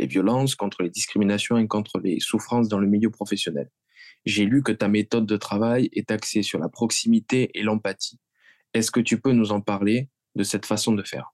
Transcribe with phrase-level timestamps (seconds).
[0.00, 3.68] les violences, contre les discriminations et contre les souffrances dans le milieu professionnel.
[4.24, 8.18] J'ai lu que ta méthode de travail est axée sur la proximité et l'empathie.
[8.74, 11.32] Est-ce que tu peux nous en parler de cette façon de faire?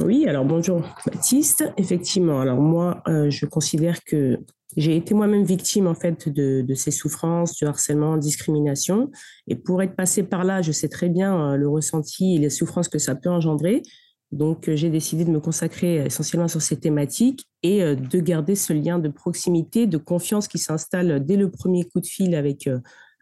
[0.00, 1.64] Oui, alors bonjour Baptiste.
[1.78, 4.38] Effectivement, alors moi, euh, je considère que
[4.76, 9.10] j'ai été moi-même victime en fait de, de, ces souffrances, du harcèlement, discrimination.
[9.46, 12.50] Et pour être passé par là, je sais très bien euh, le ressenti et les
[12.50, 13.82] souffrances que ça peut engendrer.
[14.32, 18.72] Donc, euh, j'ai décidé de me consacrer essentiellement sur ces thématiques et de garder ce
[18.72, 22.68] lien de proximité, de confiance qui s'installe dès le premier coup de fil avec,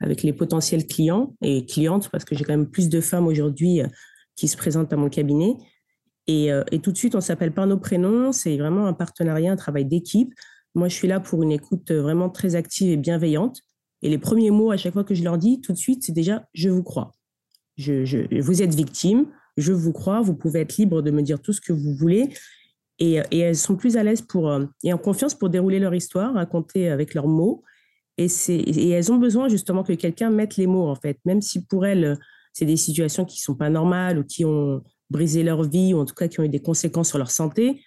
[0.00, 3.80] avec les potentiels clients et clientes, parce que j'ai quand même plus de femmes aujourd'hui
[4.36, 5.56] qui se présentent à mon cabinet.
[6.27, 8.33] Et, et tout de suite, on s'appelle par nos prénoms.
[8.33, 10.34] C'est vraiment un partenariat, un travail d'équipe.
[10.74, 13.62] Moi, je suis là pour une écoute vraiment très active et bienveillante.
[14.05, 16.12] Et les premiers mots à chaque fois que je leur dis, tout de suite, c'est
[16.12, 17.12] déjà je vous crois.
[17.77, 21.41] Je, je, vous êtes victime, je vous crois, vous pouvez être libre de me dire
[21.41, 22.28] tout ce que vous voulez.
[22.98, 26.88] Et, elles sont plus à l'aise pour, et en confiance pour dérouler leur histoire, raconter
[26.88, 27.62] avec leurs mots.
[28.19, 31.64] Et, et elles ont besoin justement que quelqu'un mette les mots, en fait, même si
[31.64, 32.19] pour elles,
[32.52, 35.98] c'est des situations qui ne sont pas normales ou qui ont brisé leur vie, ou
[35.98, 37.80] en tout cas qui ont eu des conséquences sur leur santé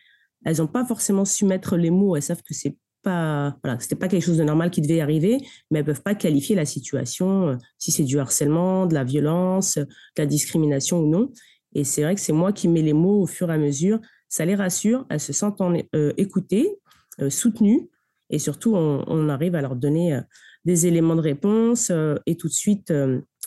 [0.45, 2.15] elles n'ont pas forcément su mettre les mots.
[2.15, 5.37] Elles savent que c'est pas, voilà, c'était pas quelque chose de normal qui devait arriver,
[5.69, 9.77] mais elles peuvent pas qualifier la situation, euh, si c'est du harcèlement, de la violence,
[9.77, 9.87] de
[10.17, 11.31] la discrimination ou non.
[11.78, 14.00] Et c'est vrai que c'est moi qui mets les mots au fur et à mesure.
[14.28, 15.61] Ça les rassure, elles se sentent
[15.95, 16.80] euh, écoutées,
[17.22, 17.89] euh, soutenues,
[18.30, 20.20] et surtout, on, arrive à leur donner
[20.66, 21.93] des éléments de réponse
[22.26, 22.92] et tout de suite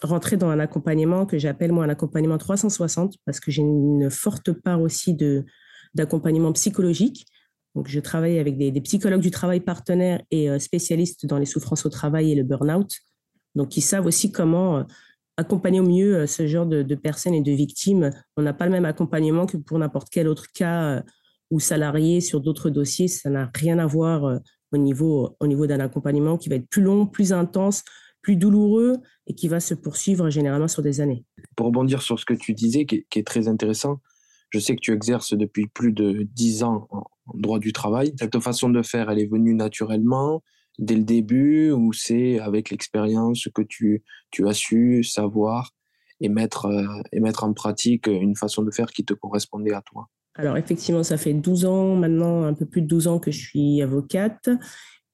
[0.03, 4.53] rentrer dans un accompagnement que j'appelle moi un accompagnement 360 parce que j'ai une forte
[4.53, 5.45] part aussi de
[5.95, 7.27] d'accompagnement psychologique.
[7.75, 11.87] Donc, je travaille avec des, psychologues du travail partenaires et euh, spécialistes dans les souffrances
[11.87, 12.93] au travail et le burn-out.
[13.55, 14.83] Donc, ils savent aussi comment euh,
[15.41, 18.11] accompagner au mieux euh, ce genre de, personnes et de victimes.
[18.37, 21.03] On n'a pas le même accompagnement que pour n'importe quel autre cas
[21.51, 23.09] ou salarié sur d'autres dossiers.
[23.09, 24.41] Ça n'a rien à voir
[24.73, 27.83] au niveau, au niveau d'un accompagnement qui va être plus long, plus intense,
[28.23, 31.25] plus douloureux et qui va se poursuivre généralement sur des années.
[31.57, 34.01] Pour rebondir sur ce que tu disais, qui est très intéressant,
[34.51, 38.13] je sais que tu exerces depuis plus de dix ans en droit du travail.
[38.19, 40.43] Cette façon de faire, elle est venue naturellement
[40.81, 44.03] dès le début ou c'est avec l'expérience que tu,
[44.45, 45.73] as su savoir
[46.21, 49.83] et mettre, euh, et mettre en pratique une façon de faire qui te correspondait à
[49.83, 50.09] toi?
[50.35, 53.39] Alors effectivement, ça fait 12 ans maintenant, un peu plus de 12 ans que je
[53.39, 54.49] suis avocate.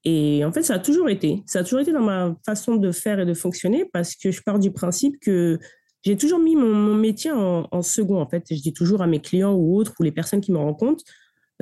[0.05, 1.43] Et en fait, ça a toujours été.
[1.47, 4.41] Ça a toujours été dans ma façon de faire et de fonctionner parce que je
[4.43, 5.59] pars du principe que
[6.05, 8.21] j'ai toujours mis mon, métier en, second.
[8.21, 10.59] En fait, je dis toujours à mes clients ou autres ou les personnes qui me
[10.59, 11.03] rencontrent,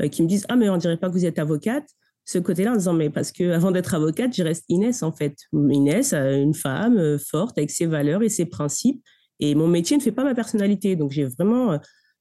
[0.00, 1.88] euh, qui me disent ah mais on dirait pas que vous êtes avocate.
[2.24, 5.36] Ce côté-là, en disant mais parce que avant d'être avocate, je reste Inès en fait.
[5.52, 9.02] Inès, euh, une femme euh, forte avec ses valeurs et ses principes.
[9.40, 10.96] Et mon métier ne fait pas ma personnalité.
[10.96, 11.78] Donc j'ai vraiment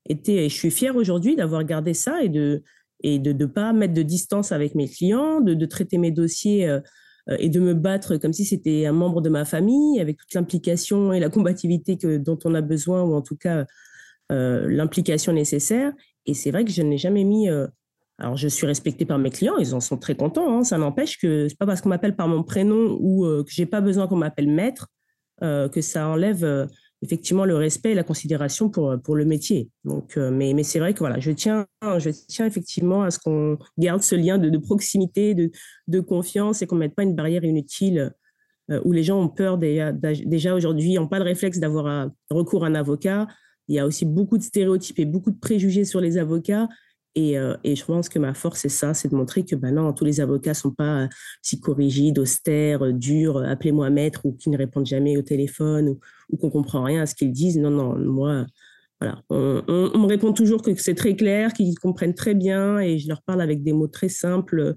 [0.10, 2.64] été, et je suis fière aujourd'hui d'avoir gardé ça et de
[3.06, 6.70] et de ne pas mettre de distance avec mes clients, de, traiter mes dossiers
[7.30, 10.34] euh, et de me battre comme si c'était un membre de ma famille, avec toute
[10.34, 13.66] l'implication et la combativité que, dont on a besoin, ou en tout cas
[14.32, 15.94] euh, l'implication nécessaire.
[16.26, 17.50] Et c'est vrai que je n'ai jamais mis.
[17.50, 17.68] Euh,
[18.24, 20.60] alors, je suis respectée par mes clients, ils en sont très contents.
[20.60, 23.66] Hein, ça n'empêche que c'est pas parce qu'on m'appelle par mon prénom ou que j'ai
[23.66, 24.88] pas besoin qu'on m'appelle maître
[25.42, 26.68] que ça enlève
[27.04, 29.70] effectivement le respect et la considération pour, pour le métier.
[29.84, 33.20] Donc, euh, mais, mais c'est vrai que voilà, je tiens, je tiens effectivement à ce
[33.20, 35.52] qu'on garde ce lien de, de proximité, de,
[35.88, 38.14] de, confiance et qu'on ne mette pas une barrière inutile
[38.72, 42.64] euh, où les gens ont peur déjà, déjà aujourd'hui, n'ont pas le réflexe d'avoir recours
[42.64, 43.28] à un avocat.
[43.68, 46.70] Il y a aussi beaucoup de stéréotypes et beaucoup de préjugés sur les avocats.
[47.16, 49.76] Et, euh, et, je pense que ma force, c'est ça, c'est de montrer que ben
[49.76, 51.08] non, tous les avocats sont pas
[51.44, 55.96] psychorigides, austères, durs, appelez-moi maître ou qui ne répondent jamais au téléphone
[56.30, 57.60] ou, qu'on comprend rien à ce qu'ils disent.
[57.60, 58.48] Non, non, moi,
[59.00, 63.08] voilà, on, me répond toujours que c'est très clair, qu'ils comprennent très bien et je
[63.08, 64.74] leur parle avec des mots très simples,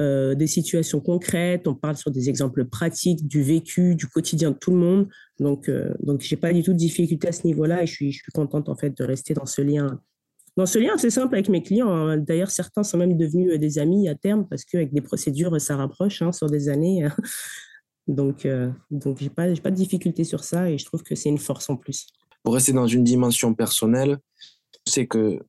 [0.00, 1.66] euh, des situations concrètes.
[1.66, 5.08] On parle sur des exemples pratiques du vécu, du quotidien de tout le monde.
[5.40, 8.12] Donc, euh, donc j'ai pas du tout de difficulté à ce niveau-là et je suis,
[8.12, 10.00] je suis contente en fait de rester dans ce lien.
[10.58, 11.92] Dans ce lien, c'est simple avec mes clients.
[11.92, 12.16] Hein.
[12.16, 16.20] D'ailleurs, certains sont même devenus des amis à terme parce qu'avec des procédures, ça rapproche
[16.20, 17.06] hein, sur des années.
[18.08, 21.14] Donc, euh, donc je n'ai pas, pas de difficulté sur ça et je trouve que
[21.14, 22.06] c'est une force en plus.
[22.42, 24.18] Pour rester dans une dimension personnelle,
[24.86, 25.40] c'est que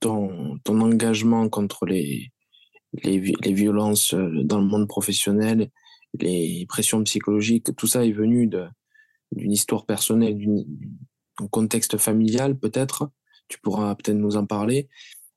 [0.00, 2.32] ton, ton engagement contre les,
[3.04, 5.70] les, violences dans le monde professionnel,
[6.18, 8.50] les pressions psychologiques, tout ça est venu
[9.30, 13.08] d'une histoire personnelle, d'un contexte familial peut-être.
[13.50, 14.88] Tu pourras peut-être nous en parler.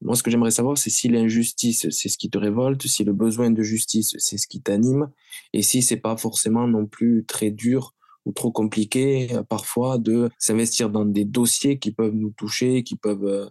[0.01, 3.13] Moi, ce que j'aimerais savoir, c'est si l'injustice, c'est ce qui te révolte, si le
[3.13, 5.09] besoin de justice, c'est ce qui t'anime,
[5.53, 7.93] et si c'est pas forcément non plus très dur
[8.25, 12.95] ou trop compliqué euh, parfois de s'investir dans des dossiers qui peuvent nous toucher, qui
[12.95, 13.49] peuvent euh,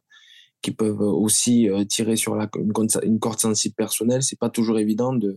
[0.63, 4.23] qui peuvent aussi euh, tirer sur la, une, corde sensible personnelle.
[4.23, 5.37] C'est pas toujours évident de,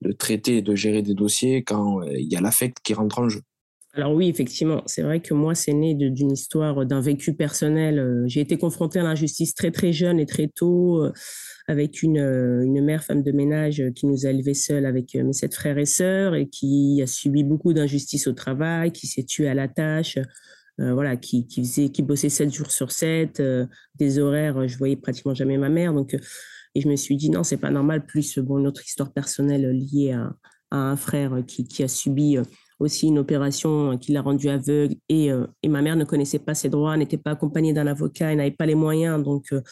[0.00, 3.28] de traiter et de gérer des dossiers quand il y a l'affect qui rentre en
[3.28, 3.42] jeu.
[3.96, 8.00] Alors oui, effectivement, c'est vrai que moi, c'est né d'une histoire, d'un vécu personnel.
[8.00, 11.12] Euh, j'ai été confrontée à l'injustice très très jeune et très tôt, euh,
[11.68, 15.32] avec une, euh, une mère femme de ménage qui nous a élevés seuls avec mes
[15.32, 19.48] sept frères et sœurs et qui a subi beaucoup d'injustice au travail, qui s'est tuée
[19.48, 20.18] à la tâche,
[20.76, 23.40] voilà, qui, qui, faisait, qui bossait sept jours sur sept,
[23.94, 25.94] des horaires, je voyais pratiquement jamais ma mère.
[25.94, 26.16] Donc,
[26.74, 28.04] et je me suis dit non, c'est pas normal.
[28.06, 30.34] Plus bon, une autre histoire personnelle liée à,
[30.72, 32.38] à un frère qui, qui a subi
[32.78, 36.54] aussi une opération qui l'a rendu aveugle et, euh, et, ma mère ne connaissait pas
[36.54, 39.62] ses droits, n'était pas accompagnée d'un avocat, elle n'avait pas les moyens, donc euh,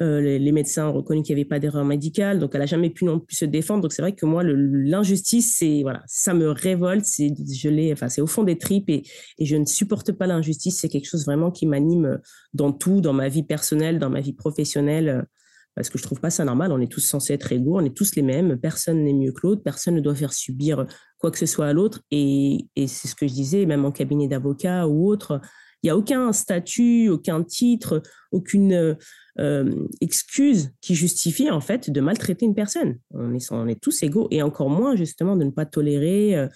[0.00, 2.90] euh, les, médecins ont reconnu qu'il n'y avait pas d'erreur médicale, donc elle n'a jamais
[2.90, 3.82] pu non plus se défendre.
[3.82, 8.26] Donc c'est vrai que moi, l'injustice, c'est voilà, ça me révolte, c'est je enfin au
[8.26, 9.04] fond des tripes et,
[9.38, 10.78] et je ne supporte pas l'injustice.
[10.80, 12.20] C'est quelque chose vraiment qui m'anime
[12.52, 15.26] dans tout, dans ma vie personnelle, dans ma vie professionnelle
[15.76, 16.72] parce que je trouve pas ça normal.
[16.72, 18.56] On est tous censés être égaux, on est tous les mêmes.
[18.56, 19.62] Personne n'est mieux que l'autre.
[19.62, 20.86] Personne ne doit faire subir
[21.18, 22.00] quoi que ce soit à l'autre.
[22.10, 25.38] Et, c'est ce que je disais, même en cabinet d'avocat ou autre,
[25.82, 28.02] il n'y a aucun statut, aucun titre,
[28.32, 28.96] aucune
[29.38, 32.98] euh, excuse qui justifie en fait de maltraiter une personne.
[33.10, 36.36] On est, on est tous égaux et encore moins justement de ne pas tolérer.
[36.36, 36.48] Euh,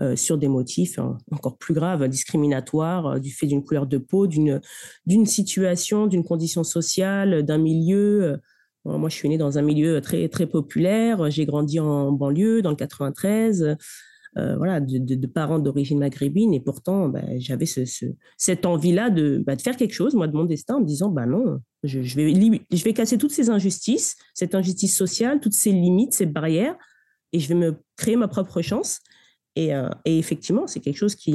[0.00, 1.00] euh, sur des motifs
[1.32, 4.60] encore plus graves, discriminatoires, du fait d'une couleur de peau, d'une
[5.26, 8.38] situation, d'une condition sociale, d'un milieu.
[8.84, 11.30] Moi, je suis née dans un milieu très, très populaire.
[11.30, 13.76] J'ai grandi en banlieue, dans le 93.
[14.36, 16.54] Euh, voilà, de, parents d'origine maghrébine.
[16.54, 17.82] Et pourtant, bah, j'avais ce,
[18.36, 21.08] cette envie-là de, bah, de, faire quelque chose, moi, de mon destin, en me disant,
[21.08, 26.26] bah non, je, vais, casser toutes ces injustices, cette injustice sociale, toutes ces limites, ces
[26.26, 26.76] barrières,
[27.32, 29.00] et je vais me créer ma propre chance.
[29.56, 31.34] Et, euh, et effectivement, c'est quelque chose qui,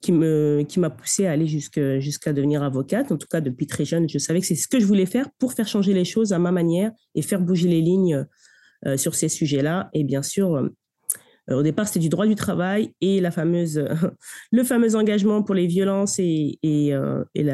[0.00, 3.10] qui me qui m'a poussé à aller jusqu'à devenir avocate.
[3.10, 5.28] En tout cas, depuis très jeune, je savais que c'est ce que je voulais faire
[5.38, 8.24] pour faire changer les choses à ma manière et faire bouger les lignes
[8.86, 9.90] euh, sur ces sujets-là.
[9.92, 10.68] Et bien sûr, euh,
[11.50, 13.84] au départ, c'était du droit du travail et la fameuse
[14.52, 17.44] le fameux engagement pour les violences et et, euh, et,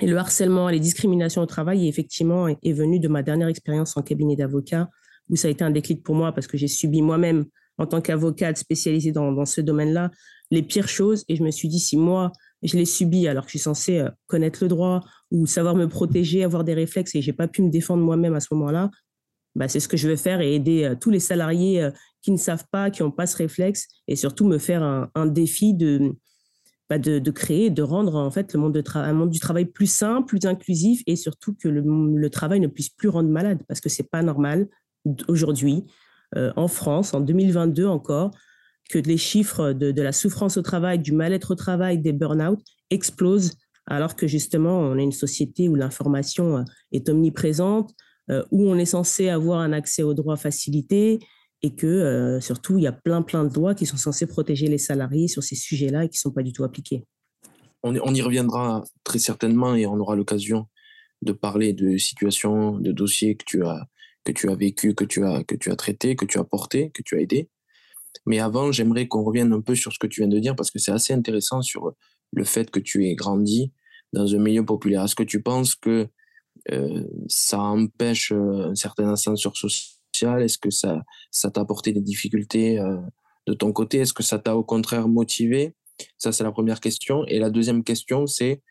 [0.00, 1.88] et le harcèlement, les discriminations au travail.
[1.88, 4.88] Effectivement, est venu de ma dernière expérience en cabinet d'avocat
[5.28, 7.44] où ça a été un déclic pour moi parce que j'ai subi moi-même
[7.78, 10.10] en tant qu'avocate spécialisée dans ce domaine-là,
[10.50, 11.24] les pires choses.
[11.28, 13.98] Et je me suis dit, si moi, je l'ai subi alors que je suis censée
[13.98, 15.00] euh, connaître le droit
[15.30, 18.40] ou savoir me protéger, avoir des réflexes et j'ai pas pu me défendre moi-même à
[18.40, 18.90] ce moment-là,
[19.54, 21.90] bah, c'est ce que je vais faire et aider euh, tous les salariés euh,
[22.22, 25.72] qui ne savent pas, qui n'ont pas ce réflexe et surtout me faire un, défi
[25.74, 26.16] de,
[26.90, 29.66] bah, de, de, créer, de rendre en fait le monde, de un monde du travail
[29.66, 33.62] plus simple, plus inclusif et surtout que le, le travail ne puisse plus rendre malade
[33.68, 34.68] parce que c'est pas normal
[35.28, 35.84] aujourd'hui
[36.34, 38.32] en France en 2022 encore
[38.88, 43.56] que les chiffres de, la souffrance au travail, du mal-être au travail, des burn-out explosent,
[43.86, 46.62] alors que justement, on est une société où l'information euh,
[46.92, 47.94] est omniprésente,
[48.30, 51.18] euh, où on est censé avoir un accès aux droits facilité
[51.62, 54.68] et que euh, surtout, il y a plein, plein de lois qui sont censées protéger
[54.68, 57.04] les salariés sur ces sujets-là et qui ne sont pas du tout appliqués.
[57.82, 60.66] On, on, y reviendra très certainement et on aura l'occasion
[61.22, 63.86] de parler de situations, de dossiers que tu as
[64.24, 66.90] que tu as vécu, que tu as que tu as traité, que tu as porté,
[66.90, 67.48] que tu as aidé.
[68.26, 70.70] Mais avant, j'aimerais qu'on revienne un peu sur ce que tu viens de dire parce
[70.70, 71.92] que c'est assez intéressant sur
[72.32, 73.72] le fait que tu aies grandi
[74.12, 75.04] dans un milieu populaire.
[75.04, 76.08] Est-ce que tu penses que
[76.72, 80.42] euh, ça empêche euh, un certain ascenseur social?
[80.42, 82.96] Est-ce que ça, t'a apporté des difficultés euh,
[83.46, 83.98] de ton côté?
[83.98, 85.74] Est-ce que ça t'a au contraire motivé?
[86.16, 87.24] Ça, c'est la première question.
[87.26, 88.62] Et la deuxième question, c'est,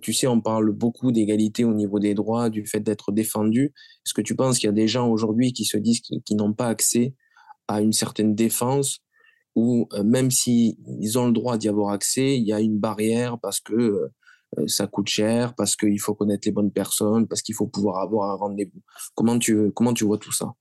[0.00, 3.74] tu sais, on parle beaucoup d'égalité au niveau des droits, du fait d'être défendu.
[4.06, 6.54] Est-ce que tu penses qu'il y a des gens aujourd'hui qui se disent qu'ils n'ont
[6.54, 7.14] pas accès
[7.72, 9.00] à une certaine défense
[9.54, 12.78] où euh, même s'ils ils ont le droit d'y avoir accès, il y a une
[12.78, 14.10] barrière parce que
[14.58, 18.02] euh, ça coûte cher, parce qu'il faut connaître les bonnes personnes, parce qu'il faut pouvoir
[18.02, 18.80] avoir un rendez-vous.
[19.14, 20.52] Comment tu, comment tu vois tout ça?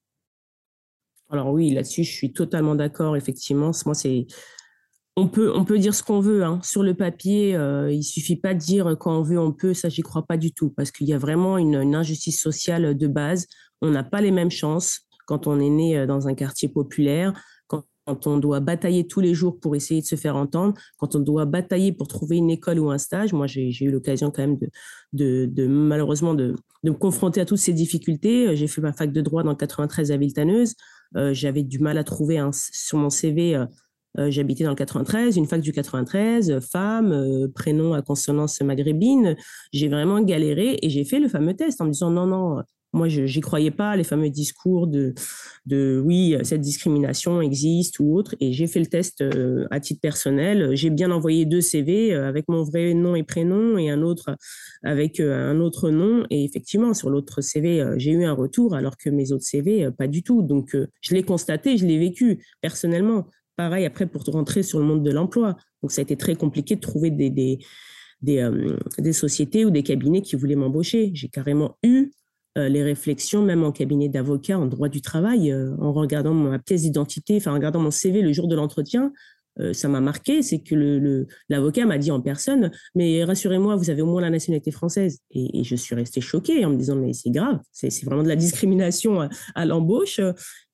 [1.29, 3.15] Alors oui, là-dessus, je suis totalement d'accord.
[3.15, 4.27] Effectivement, moi, c'est
[5.17, 6.43] on peut, on peut dire ce qu'on veut.
[6.43, 6.59] Hein.
[6.63, 9.73] Sur le papier, euh, il suffit pas de dire quand on veut, on peut.
[9.73, 13.07] Ça, j'y crois pas du tout, parce qu'il y a vraiment une, injustice sociale de
[13.07, 13.47] base.
[13.81, 15.01] On n'a pas les mêmes chances
[15.31, 17.33] quand on est né euh, dans un quartier populaire,
[18.05, 21.19] quand on doit batailler tous les jours pour essayer de se faire entendre, quand on
[21.19, 23.31] doit batailler pour trouver une école ou un stage.
[23.31, 24.57] Moi, j'ai eu l'occasion quand même
[25.13, 28.55] de, malheureusement de, me confronter à toutes ces difficultés.
[28.57, 30.73] J'ai fait ma fac de droit dans le 93 à Villetaneuse.
[31.15, 33.55] Euh, J'avais du mal à trouver un, sur mon CV.
[33.55, 33.65] Euh,
[34.17, 39.37] euh, J'habitais dans le 93, une fac du 93, femme, euh, prénom à consonance maghrébine.
[39.71, 42.61] J'ai vraiment galéré et j'ai fait le fameux test en me disant non, non,
[42.93, 45.13] moi, je n'y croyais pas, les fameux discours de,
[45.65, 48.35] de oui, cette discrimination existe ou autre.
[48.41, 50.75] Et j'ai fait le test euh, à titre personnel.
[50.75, 54.35] J'ai bien envoyé deux CV euh, avec mon vrai nom et prénom et un autre
[54.83, 56.25] avec euh, un autre nom.
[56.29, 60.07] Et effectivement, sur l'autre CV, j'ai eu un retour alors que mes autres CV, pas
[60.07, 60.41] du tout.
[60.41, 63.27] Donc, je l'ai constaté, je l'ai vécu personnellement.
[63.55, 65.55] Pareil après pour rentrer sur le monde de l'emploi.
[65.81, 67.59] Donc, ça a été très compliqué de trouver des, des,
[68.21, 68.49] des,
[68.97, 71.11] des sociétés ou des cabinets qui voulaient m'embaucher.
[71.13, 72.11] J'ai carrément eu
[72.57, 76.59] euh, les réflexions, même en cabinet d'avocat, en droit du travail, euh, en regardant ma
[76.59, 79.13] pièce d'identité, enfin en regardant mon CV le jour de l'entretien,
[79.59, 84.01] euh, ça m'a marqué, c'est que l'avocat m'a dit en personne, mais rassurez-moi, vous avez
[84.01, 85.19] au moins la nationalité française.
[85.31, 88.35] Et, je suis restée choquée en me disant, mais c'est grave, c'est vraiment de la
[88.35, 90.19] discrimination à, l'embauche.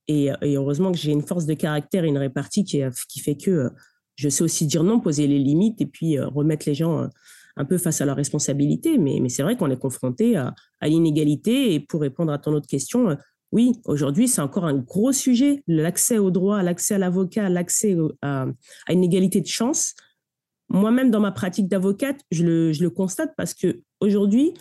[0.07, 3.69] Et, heureusement que j'ai une force de caractère et une répartie qui, qui fait que
[4.15, 7.07] je sais aussi dire non, poser les limites et puis remettre les gens
[7.57, 8.97] un peu face à la responsabilité.
[8.97, 11.73] Mais, c'est vrai qu'on est confronté à, l'inégalité.
[11.73, 13.15] Et pour répondre à ton autre question, euh,
[13.51, 18.45] oui, aujourd'hui, c'est encore un gros sujet, l'accès au droit, l'accès à l'avocat, l'accès à,
[18.89, 19.95] une égalité de chance.
[20.69, 24.53] Moi-même, dans ma pratique d'avocate, je le, je le, constate parce que aujourd'hui,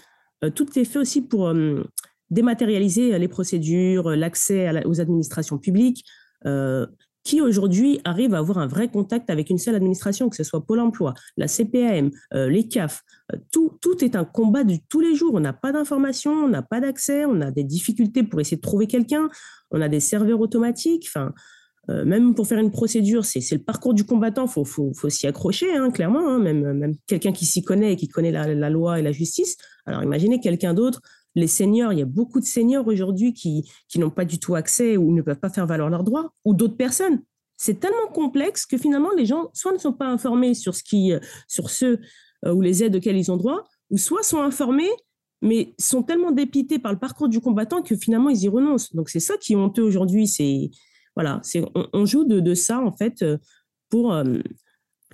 [0.45, 1.83] euh, tout est fait aussi pour euh,
[2.31, 6.05] dématérialiser les procédures, l'accès aux administrations publiques
[7.27, 10.65] qui aujourd'hui arrive à avoir un vrai contact avec une seule administration, que ce soit
[10.65, 13.03] Pôle emploi, la CPAM, euh, les CAF.
[13.33, 15.35] Euh, tout, tout est un combat de tous les jours.
[15.35, 18.63] On n'a pas d'informations, on n'a pas d'accès, on a des difficultés pour essayer de
[18.63, 19.29] trouver quelqu'un,
[19.73, 21.07] on a des serveurs automatiques.
[21.09, 21.35] Enfin,
[21.91, 25.77] euh, même pour faire une procédure, c'est le parcours du combattant, il faut, s'y accrocher,
[25.77, 26.29] hein, clairement.
[26.29, 26.39] Hein.
[26.39, 29.57] même, quelqu'un qui s'y connaît et qui connaît la, loi et la justice.
[29.85, 31.01] Alors imaginez quelqu'un d'autre
[31.37, 34.55] les seniors, il y a beaucoup de seniors aujourd'hui qui, qui n'ont pas du tout
[34.55, 37.23] accès ou ne peuvent pas faire valoir leurs droits, ou d'autres personnes.
[37.59, 41.97] C'est tellement complexe que finalement, les gens soit ne sont pas informés sur, ce euh,
[42.47, 44.91] euh, ou les aides auxquelles ils ont droit, ou soit sont informés,
[45.43, 48.95] mais sont tellement dépités par le parcours du combattant que finalement, ils y renoncent.
[48.95, 50.27] Donc, c'est ça qui est honteux aujourd'hui.
[50.27, 50.71] C'est,
[51.15, 51.63] voilà, c'est,
[51.93, 53.37] on, joue de, de, ça, en fait, euh,
[53.91, 54.15] pour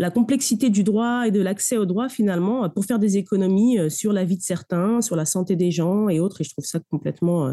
[0.03, 3.89] la complexité du droit et de l'accès au droit, finalement, pour faire des économies euh,
[3.89, 6.41] sur la vie de certains, sur la santé des gens et autres.
[6.41, 7.53] Et je trouve ça complètement euh,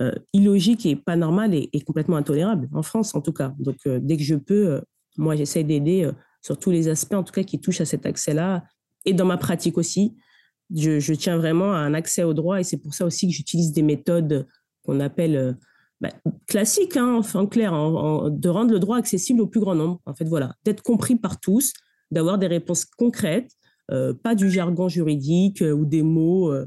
[0.00, 3.54] euh, illogique et pas normal et, complètement intolérable, en France en tout cas.
[3.58, 4.82] Donc, dès que je peux,
[5.16, 6.08] moi, j'essaie d'aider
[6.42, 8.64] sur tous les aspects, en tout cas, qui touchent à cet accès-là.
[9.06, 10.14] Et dans ma pratique aussi,
[10.76, 13.72] je, tiens vraiment à un accès au droit et c'est pour ça aussi que j'utilise
[13.72, 14.46] des méthodes
[14.84, 15.56] qu'on appelle
[16.00, 16.10] bah,
[16.46, 20.00] classique, hein, enfin clair, de rendre le droit accessible au plus grand nombre.
[20.06, 21.72] En fait, voilà, d'être compris par tous,
[22.10, 23.50] d'avoir des réponses concrètes,
[23.90, 26.66] euh, pas du jargon juridique euh, ou des mots euh,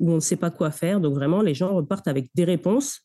[0.00, 1.00] où on ne sait pas quoi faire.
[1.00, 3.02] Donc vraiment, les gens repartent avec des réponses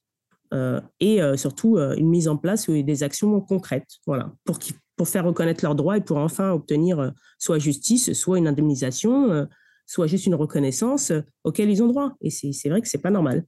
[1.02, 4.60] et surtout une mise en place des actions concrètes, voilà, pour,
[4.96, 9.46] pour faire reconnaître leurs droits et pour enfin obtenir soit justice, soit une indemnisation,
[9.86, 11.12] soit juste une reconnaissance
[11.44, 12.14] auquel ils ont droit.
[12.22, 13.44] Et c'est vrai que c'est pas normal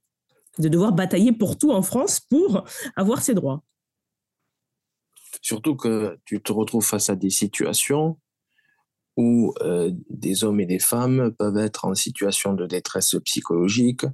[0.58, 2.66] de devoir batailler pour tout en France pour
[2.96, 3.64] avoir ses droits.
[5.42, 8.18] Surtout que tu te retrouves face à des situations
[9.16, 14.06] où euh, des hommes et des femmes peuvent être en situation de détresse psychologique,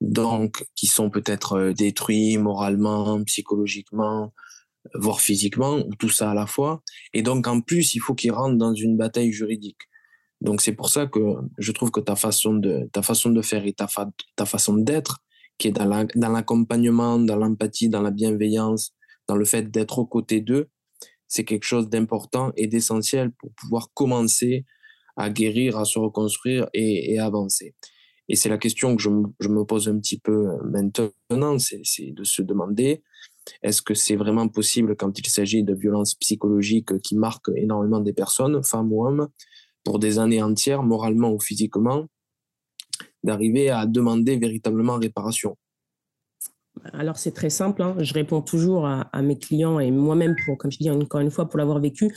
[0.00, 4.32] donc qui sont peut-être euh, détruits moralement, psychologiquement,
[4.94, 6.82] voire physiquement, ou tout ça à la fois.
[7.12, 9.82] Et donc en plus, il faut qu'ils rentrent dans une bataille juridique.
[10.40, 11.20] Donc c'est pour ça que
[11.58, 13.88] je trouve que ta façon de, ta façon de faire et ta,
[14.36, 15.23] ta façon d'être
[15.58, 18.92] qui est dans l'accompagnement, dans l'empathie, dans la bienveillance,
[19.28, 20.68] dans le fait d'être aux côtés d'eux,
[21.28, 24.64] c'est quelque chose d'important et d'essentiel pour pouvoir commencer
[25.16, 27.74] à guérir, à se reconstruire et, avancer.
[28.28, 32.42] Et c'est la question que je me, pose un petit peu maintenant, c'est de se
[32.42, 33.02] demander,
[33.62, 38.12] est-ce que c'est vraiment possible quand il s'agit de violences psychologiques qui marquent énormément des
[38.12, 39.28] personnes, femmes ou hommes,
[39.84, 42.06] pour des années entières, moralement ou physiquement,
[43.24, 45.56] d'arriver à demander véritablement réparation
[46.92, 47.94] alors c'est très simple, hein.
[47.98, 51.48] je réponds toujours à, mes clients et moi-même, pour, comme je dis encore une fois,
[51.48, 52.14] pour l'avoir vécu.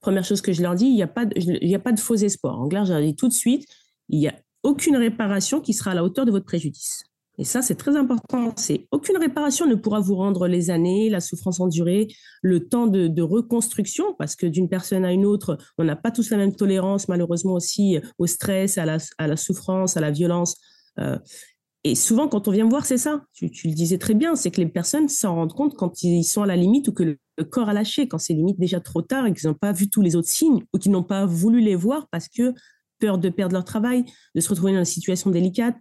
[0.00, 2.58] Première chose que je leur dis, il n'y a, pas de, pas de faux espoirs.
[2.58, 3.66] En clair, je leur dis tout de suite,
[4.08, 7.04] il n'y a aucune réparation qui sera à la hauteur de votre préjudice.
[7.38, 8.52] Et ça, c'est très important.
[8.56, 12.08] C'est aucune réparation ne pourra vous rendre les années, la souffrance endurée,
[12.42, 16.30] le temps de, reconstruction, parce que d'une personne à une autre, on n'a pas tous
[16.30, 20.56] la même tolérance, malheureusement aussi au stress, à la, souffrance, à la violence.
[20.98, 21.18] Euh,
[21.84, 23.22] Et souvent, quand on vient me voir, c'est ça.
[23.32, 26.42] Tu, le disais très bien, c'est que les personnes s'en rendent compte quand ils sont
[26.42, 27.18] à la limite ou que le,
[27.50, 30.02] corps a lâché, quand c'est limite déjà trop tard et qu'ils n'ont pas vu tous
[30.02, 32.52] les autres signes ou qu'ils n'ont pas voulu les voir parce que
[32.98, 34.04] peur de perdre leur travail,
[34.34, 35.76] de se retrouver dans une situation délicate.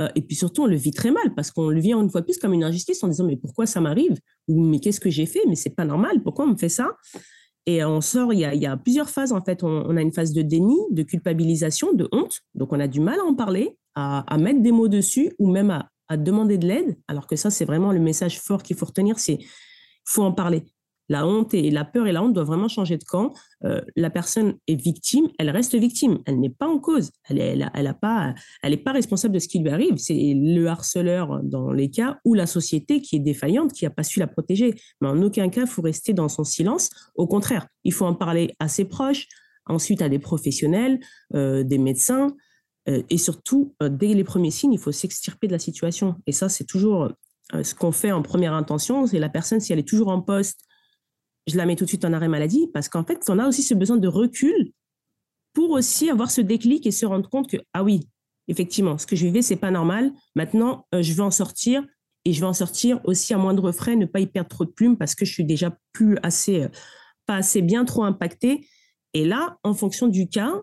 [0.00, 2.22] Euh, et puis surtout, on le vit très mal parce qu'on le vit une fois
[2.22, 4.16] plus comme une injustice en disant mais pourquoi ça m'arrive?
[4.48, 5.42] Ou mais qu'est-ce que j'ai fait?
[5.48, 6.96] Mais c'est pas normal, pourquoi on me fait ça?
[7.66, 9.62] Et on sort, il y, a, plusieurs phases en fait.
[9.62, 12.40] On, a une phase de déni, de culpabilisation, de honte.
[12.54, 15.70] Donc on a du mal à en parler à, mettre des mots dessus ou même
[15.70, 19.18] à, demander de l'aide, alors que ça, c'est vraiment le message fort qu'il faut retenir,
[19.18, 19.38] c'est
[20.04, 20.62] faut en parler.
[21.12, 23.34] La honte et la peur et la honte doivent vraiment changer de camp.
[23.66, 27.68] Euh, la personne est victime, elle reste victime, elle n'est pas en cause, elle n'est
[27.74, 28.34] elle pas,
[28.82, 29.98] pas responsable de ce qui lui arrive.
[29.98, 34.04] C'est le harceleur dans les cas ou la société qui est défaillante, qui n'a pas
[34.04, 34.74] su la protéger.
[35.02, 36.88] Mais en aucun cas, il faut rester dans son silence.
[37.14, 39.28] Au contraire, il faut en parler à ses proches,
[39.66, 40.98] ensuite à des professionnels,
[41.34, 42.34] euh, des médecins,
[42.88, 46.16] euh, et surtout, dès les premiers signes, il faut s'extirper de la situation.
[46.26, 47.12] Et ça, c'est toujours
[47.52, 49.06] ce qu'on fait en première intention.
[49.06, 50.60] C'est la personne, si elle est toujours en poste,
[51.46, 53.62] je la mets tout de suite en arrêt maladie parce qu'en fait, on a aussi
[53.62, 54.72] ce besoin de recul
[55.52, 58.08] pour aussi avoir ce déclic et se rendre compte que, ah oui,
[58.48, 60.12] effectivement, ce que je vivais, c'est pas normal.
[60.34, 61.84] Maintenant, je vais en sortir
[62.24, 64.70] et je vais en sortir aussi à moindre frais, ne pas y perdre trop de
[64.70, 66.68] plumes parce que je suis déjà plus assez,
[67.26, 68.66] pas assez bien, trop impactée.
[69.12, 70.54] Et là, en fonction du cas,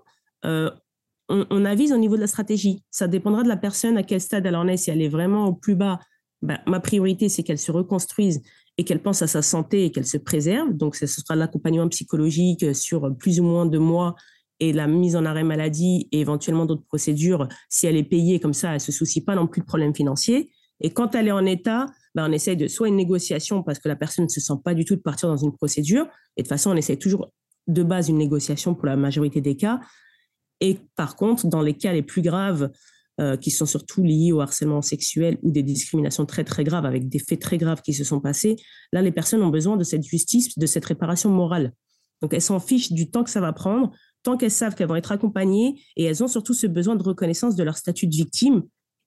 [1.29, 2.83] on, avise au niveau de la stratégie.
[2.89, 4.77] Ça dépendra de la personne à quel stade elle en est.
[4.77, 6.00] Si elle est vraiment au plus bas,
[6.41, 8.41] ben, ma priorité, c'est qu'elle se reconstruise
[8.79, 10.71] et qu'elle pense à sa santé et qu'elle se préserve.
[10.71, 14.15] Donc, ce sera l'accompagnement psychologique sur plus ou moins de mois
[14.62, 17.50] et la mise en arrêt maladie et éventuellement d'autres procédures.
[17.67, 20.50] Si elle est payée comme ça, elle se soucie pas non plus de problèmes financiers.
[20.79, 23.89] Et quand elle est en état, ben, on essaye de soit une négociation parce que
[23.89, 26.07] la personne ne se sent pas du tout de partir dans une procédure.
[26.38, 27.33] Et de toute façon, on essaye toujours
[27.67, 29.81] de base une négociation pour la majorité des cas.
[30.62, 32.71] Et par contre, dans les cas les plus graves,
[33.20, 37.10] euh, qui sont surtout liés au harcèlement sexuel ou des discriminations très très graves avec
[37.10, 38.56] des faits très graves qui se sont passés,
[38.94, 41.74] là les personnes ont besoin de cette justice, de cette réparation morale.
[42.22, 43.92] Donc elles s'en fichent du temps que ça va prendre,
[44.24, 47.56] tant qu'elles savent qu'elles vont être accompagnées et elles ont surtout ce besoin de reconnaissance
[47.56, 48.64] de leur statut de victime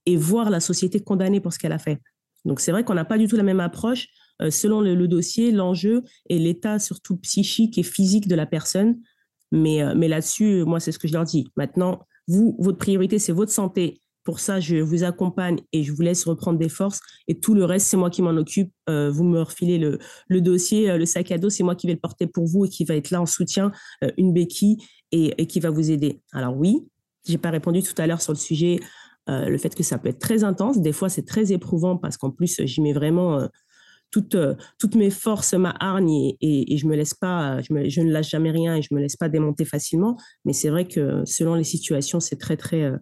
[0.07, 2.00] et voir la société condamnée pour ce qu'elle a fait.
[2.45, 4.09] Donc c'est vrai qu'on n'a pas du tout la même approche
[4.42, 8.98] euh, selon le dossier, l'enjeu et l'état surtout psychique et physique de la personne.
[9.53, 11.48] Mais, euh, mais là-dessus, moi, c'est ce que je leur dis.
[11.57, 14.01] Maintenant, vous, votre priorité, c'est votre santé.
[14.24, 17.00] Pour ça, je vous accompagne et je vous laisse reprendre des forces.
[17.28, 18.72] Et tout le reste, c'est moi qui m'en occupe.
[18.88, 21.94] Euh, vous me refilez le, dossier, euh, le sac à dos, c'est moi qui vais
[21.94, 23.72] le porter pour vous et qui va être là en soutien,
[24.16, 24.78] une béquille
[25.11, 26.20] et, qui va vous aider.
[26.32, 26.87] Alors oui,
[27.26, 28.80] j'ai pas répondu tout à l'heure sur le sujet,
[29.26, 30.80] le fait que ça peut être très intense.
[30.80, 33.48] Des fois, c'est très éprouvant parce qu'en plus, j'y mets vraiment
[34.35, 39.01] euh, toutes, mes forces, ma hargne et, je ne lâche jamais rien et je me
[39.01, 40.16] laisse pas démonter facilement.
[40.44, 42.96] Mais c'est vrai que selon les situations, c'est très très euh,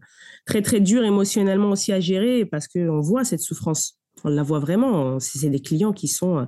[0.47, 4.61] très très dur émotionnellement aussi à gérer parce qu'on voit cette souffrance, on la voit
[4.61, 5.19] vraiment.
[5.19, 6.47] C'est des clients qui sont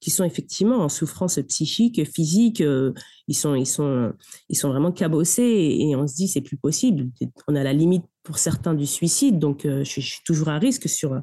[0.00, 2.92] qui sont effectivement en souffrance psychique, physique, euh,
[3.26, 4.12] ils sont, ils sont,
[4.50, 7.08] ils sont vraiment cabossés et, on se dit c'est plus possible.
[7.48, 11.22] On a la limite pour certains du suicide, donc je, suis toujours à risque sur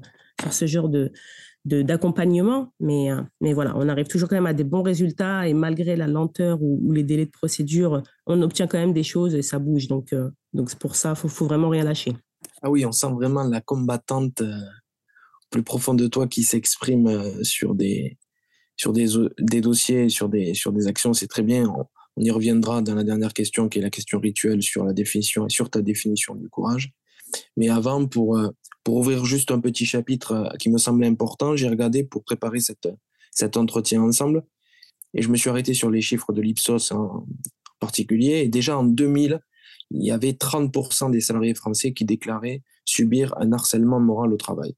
[0.49, 1.11] ce genre de,
[1.65, 5.53] d'accompagnement, mais, euh, mais voilà, on arrive toujours quand même à des bons résultats et
[5.53, 9.41] malgré la lenteur ou, les délais de procédure, on obtient quand même des choses et
[9.41, 9.87] ça bouge.
[9.87, 12.13] Donc, euh, donc pour ça, il faut, faut, vraiment rien lâcher.
[12.63, 14.59] Ah oui, on sent vraiment la combattante euh,
[15.51, 18.17] plus profonde de toi qui s'exprime sur des
[18.77, 19.07] sur des,
[19.39, 21.13] des dossiers, sur des sur des actions.
[21.13, 21.67] C'est très bien.
[21.67, 21.85] On,
[22.17, 25.45] on, y reviendra dans la dernière question, qui est la question rituelle sur la définition
[25.45, 26.91] et sur ta définition du courage.
[27.57, 28.37] Mais avant, pour
[28.83, 32.59] pour ouvrir juste un petit chapitre euh, qui me semblait important, j'ai regardé pour préparer
[32.59, 34.43] cet entretien ensemble
[35.13, 37.25] et je me suis arrêté sur les chiffres de l'Ipsos en
[37.79, 38.41] particulier.
[38.43, 39.39] Et déjà en 2000,
[39.91, 44.75] il y avait 30% des salariés français qui déclaraient subir un harcèlement moral au travail.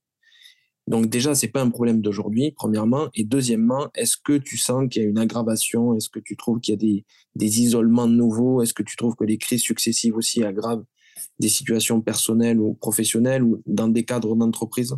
[0.88, 3.08] Donc déjà, c'est pas un problème d'aujourd'hui, premièrement.
[3.14, 5.96] Et deuxièmement, est-ce que tu sens qu'il y a une aggravation?
[5.96, 8.62] Est-ce que tu trouves qu'il y a des, des isolements nouveaux?
[8.62, 10.84] Est-ce que tu trouves que les crises successives aussi aggravent
[11.40, 14.96] des situations personnelles ou professionnelles ou dans des cadres d'entreprise?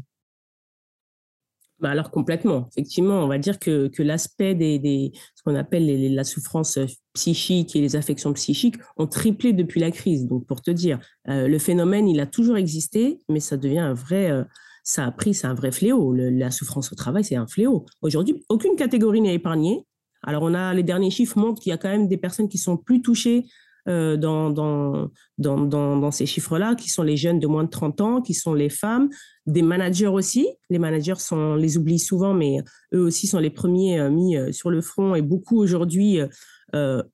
[1.79, 6.23] Bah alors complètement, effectivement, on va dire que, que l'aspect des, ce qu'on appelle la
[6.23, 6.79] souffrance
[7.13, 10.25] psychique et les affections psychiques ont triplé depuis la crise.
[10.25, 13.93] Donc pour te dire, euh, le phénomène, il a toujours existé, mais ça devient un
[13.93, 14.45] vrai, euh,
[14.83, 16.13] ça a pris, c'est un vrai fléau.
[16.13, 17.85] la souffrance au travail, c'est un fléau.
[18.01, 19.85] Aujourd'hui, aucune catégorie n'est épargnée.
[20.23, 22.57] Alors on a les derniers chiffres montrent qu'il y a quand même des personnes qui
[22.57, 23.45] sont plus touchées
[23.87, 28.01] euh, dans, dans, dans, dans, ces chiffres-là, qui sont les jeunes de moins de 30
[28.01, 29.09] ans, qui sont les femmes,
[29.45, 30.47] des managers aussi.
[30.71, 32.57] Les managers, sont, on les oublie souvent, mais
[32.95, 36.19] eux aussi sont les premiers euh, mis euh, sur le front et beaucoup aujourd'hui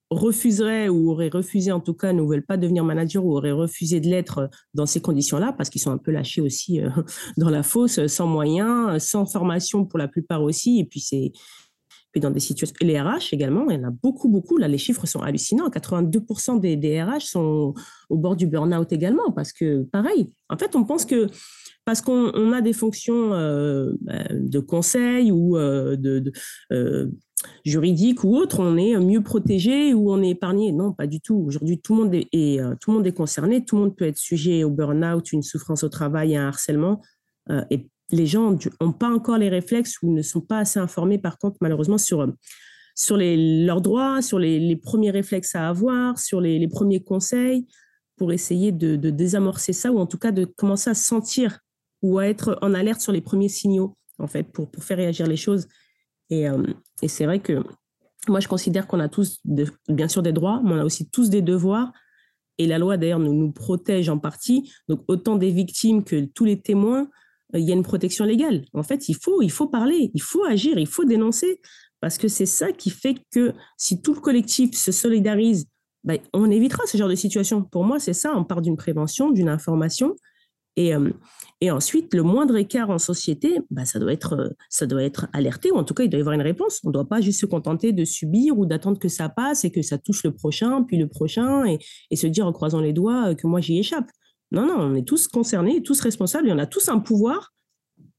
[0.10, 4.00] refuseraient ou auraient refusé, en tout cas, ne veulent pas devenir manager ou auraient refusé
[4.00, 6.80] de l'être dans ces conditions-là, parce qu'ils sont un peu lâchés aussi
[7.38, 10.80] dans la fosse, sans moyens, sans formation pour la plupart aussi.
[10.80, 11.32] Et puis, c'est.
[12.12, 12.76] Puis dans des situations.
[12.82, 14.58] Et les RH également, il y en a beaucoup, beaucoup.
[14.58, 15.70] Là, les chiffres sont hallucinants.
[15.70, 17.74] 82% des, des RH sont
[18.10, 21.28] au bord du burn-out également, parce que, pareil, en fait, on pense que
[21.86, 26.32] parce qu'on a des fonctions euh, bah, de conseil ou euh, de,
[26.72, 27.08] euh,
[27.66, 30.72] juridiques ou autres, on est mieux protégé ou on est épargné.
[30.72, 31.36] Non, pas du tout.
[31.36, 34.18] Aujourd'hui, tout, le monde est, tout le monde est concerné, tout le monde peut être
[34.18, 37.02] sujet au burn-out, une souffrance au travail, un harcèlement.
[37.72, 41.38] et les gens n'ont pas encore les réflexes ou ne sont pas assez informés, par
[41.38, 42.28] contre, malheureusement, sur,
[42.96, 47.68] sur les, leurs droits, sur les, premiers réflexes à avoir, sur les, premiers conseils
[48.18, 51.60] pour essayer de, désamorcer ça ou en tout cas de commencer à sentir
[52.02, 55.28] ou à être en alerte sur les premiers signaux, en fait, pour, pour faire réagir
[55.28, 55.68] les choses.
[56.30, 56.64] Et, euh,
[57.02, 57.64] et c'est vrai que
[58.28, 59.42] moi, je considère qu'on a tous,
[59.88, 61.92] bien sûr, des droits, mais on a aussi tous des devoirs.
[62.58, 64.72] Et la loi, d'ailleurs, nous, nous protège en partie.
[64.88, 67.06] Donc, autant des victimes que tous les témoins, euh,
[67.54, 68.66] il y a une protection légale.
[68.74, 71.60] En fait, il faut, il faut parler, il faut agir, il faut dénoncer.
[72.00, 75.68] Parce que c'est ça qui fait que si tout le collectif se solidarise,
[76.04, 77.64] ben, on évitera ce genre de situation.
[77.64, 78.34] Pour moi, c'est ça.
[78.36, 80.16] On part d'une prévention, d'une information.
[80.78, 81.12] Et, euh,
[81.70, 85.72] ensuite, le moindre écart en société, bah, ça, doit être, euh, ça doit être alerté,
[85.72, 86.80] ou en tout cas, il doit y avoir une réponse.
[86.84, 89.72] On ne doit pas juste se contenter de subir ou d'attendre que ça passe et
[89.72, 93.30] que ça touche le prochain, puis le prochain, et, se dire en croisant les doigts
[93.30, 94.10] euh, que moi, j'y échappe.
[94.52, 97.54] Non, non, on est tous concernés, tous responsables, et on a tous un pouvoir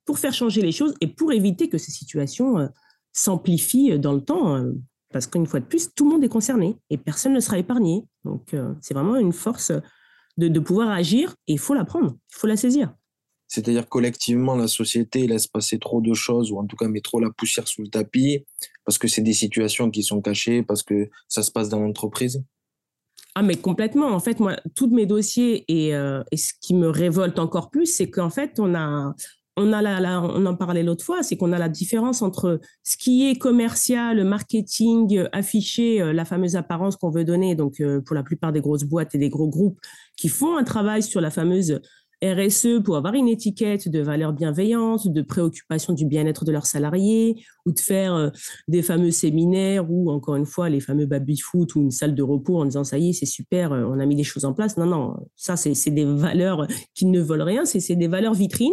[0.05, 2.69] pour faire changer les choses et pour éviter que ces situations
[3.13, 4.65] s'amplifient dans le temps.
[5.13, 8.05] parce qu'une fois de plus, tout le monde est concerné et personne ne sera épargné.
[8.25, 9.73] Donc, c'est vraiment une force
[10.39, 12.95] de, pouvoir agir et il faut la prendre, il faut la saisir.
[13.49, 17.21] C'est-à-dire collectivement, la société laisse passer trop de choses ou en tout cas met trop
[17.21, 18.47] la poussière sous le tapis
[18.85, 22.43] parce que c'est des situations qui sont cachées, parce que ça se passe dans l'entreprise?
[23.35, 24.09] Ah mais complètement.
[24.09, 27.87] En fait, moi, tous mes dossiers et, euh, et ce qui me révolte encore plus,
[27.87, 29.15] c'est qu'en fait, on a,
[29.57, 32.97] on, a la, on en parlait l'autre fois, c'est qu'on a la différence entre ce
[32.99, 38.15] qui est commercial, marketing, affiché, euh, la fameuse apparence qu'on veut donner, donc euh, pour
[38.15, 39.79] la plupart des grosses boîtes et des gros groupes
[40.17, 41.81] qui font un travail sur la fameuse
[42.23, 47.45] RSE pour avoir une étiquette de valeur bienveillante, de préoccupation du bien-être de leurs salariés,
[47.67, 48.31] ou de faire euh,
[48.69, 52.61] des fameux séminaires ou encore une fois les fameux baby-foot ou une salle de repos
[52.61, 54.77] en disant ça y est, c'est super, on a mis des choses en place.
[54.77, 58.73] Non, non, ça c'est des valeurs qui ne volent rien, c'est des valeurs vitrines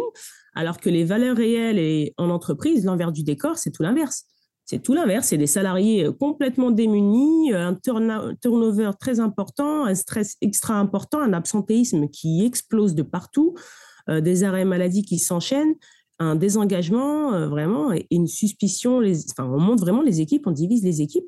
[0.54, 4.26] alors que les valeurs réelles et en entreprise, l'envers du décor, c'est tout l'inverse.
[4.70, 9.96] C'est tout l'inverse, c'est des salariés euh, complètement démunis, euh, un turnover très important, un
[9.96, 13.56] stress extra important, un absentéisme qui explose de partout,
[14.08, 15.74] euh, des arrêts maladie qui s'enchaînent,
[16.20, 19.02] un désengagement vraiment et une suspicion.
[19.38, 21.26] on monte vraiment les équipes, on divise les équipes.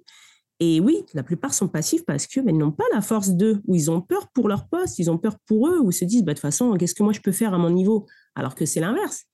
[0.60, 3.90] Et oui, la plupart sont passifs parce qu'ils n'ont pas la force d'eux, ou ils
[3.90, 6.36] ont peur pour leur poste, ils ont peur pour eux, ou se disent, bah, de
[6.36, 8.06] toute façon, qu'est-ce que moi je peux faire à mon niveau?
[8.36, 9.24] Alors que c'est l'inverse.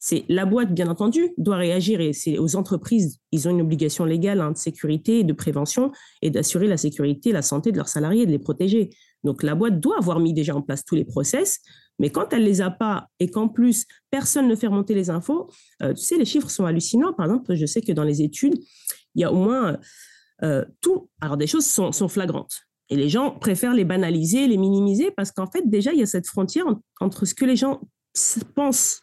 [0.00, 4.04] C'est la boîte, bien entendu, doit réagir et c'est aux entreprises, ils ont une obligation
[4.04, 5.90] légale hein, de sécurité et de prévention
[6.22, 8.90] et d'assurer la sécurité, la santé de leurs salariés, de les protéger.
[9.24, 11.60] Donc la boîte doit avoir mis déjà en place tous les process,
[11.98, 15.50] mais quand elle les a pas et qu'en plus personne ne fait remonter les infos,
[15.82, 17.12] euh, tu sais, les chiffres sont hallucinants.
[17.12, 18.54] Par exemple, je sais que dans les études,
[19.14, 19.78] il y a au moins
[20.44, 21.10] euh, tout.
[21.20, 22.60] Alors, des choses sont, flagrantes.
[22.88, 26.06] Et les gens préfèrent les banaliser, les minimiser, parce qu'en fait, déjà, il y a
[26.06, 26.66] cette frontière
[27.00, 27.80] entre ce que les gens
[28.54, 29.02] pensent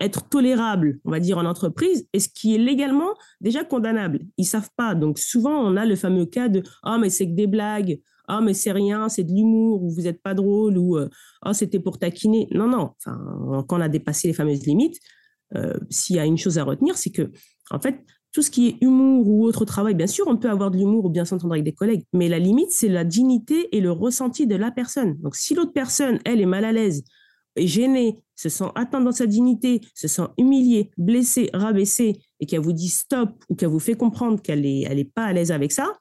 [0.00, 4.20] être tolérable, on va dire, en entreprise, et ce qui est légalement déjà condamnable?
[4.36, 4.94] Ils savent pas.
[4.94, 8.00] Donc, souvent, on a le fameux cas de «Ah, mais c'est que des blagues.
[8.28, 11.08] Ah, mais c'est rien, c'est de l'humour, ou vous n'êtes pas drôle, ou euh,
[11.42, 12.90] Ah, c'était pour taquiner.» Non, non.
[13.04, 14.98] Quand on a dépassé les fameuses limites,
[15.90, 17.30] s'il y a une chose à retenir, c'est que,
[17.70, 20.70] en fait, tout ce qui est humour ou autre travail, bien sûr, on peut avoir
[20.70, 23.80] de l'humour ou bien s'entendre avec des collègues, mais la limite, c'est la dignité et
[23.80, 25.18] le ressenti de la personne.
[25.20, 27.04] Donc, si l'autre personne, elle, est mal à l'aise,
[27.56, 32.60] est gênée, se sent atteinte dans sa dignité, se sent humiliée, blessée, rabaissée, et qu'elle
[32.60, 35.52] vous dit stop ou qu'elle vous fait comprendre qu'elle n'est elle est pas à l'aise
[35.52, 35.92] avec ça,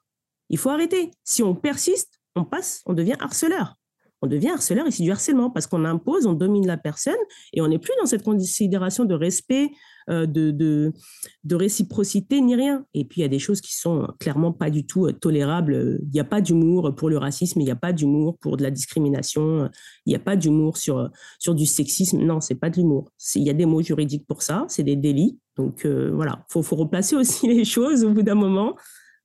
[0.50, 1.12] il faut arrêter.
[1.24, 3.76] Si on persiste, on passe, on devient harceleur.
[4.22, 7.16] On devient harceleur et c'est du harcèlement parce qu'on impose, on domine la personne
[7.54, 9.72] et on n'est plus dans cette considération de respect,
[10.10, 12.86] euh, de, de, réciprocité ni rien.
[12.94, 16.00] Et puis, il y a des choses qui sont clairement pas du tout euh, tolérables.
[16.04, 18.64] Il n'y a pas d'humour pour le racisme, il n'y a pas d'humour pour de
[18.64, 19.70] la discrimination,
[20.06, 21.10] il n'y a pas d'humour sur,
[21.40, 22.20] sur du sexisme.
[22.20, 23.12] Non, c'est pas de l'humour.
[23.36, 25.40] Il y a des mots juridiques pour ça, c'est des délits.
[25.58, 28.76] Donc, euh, voilà, il faut, faut replacer aussi les choses au bout d'un moment.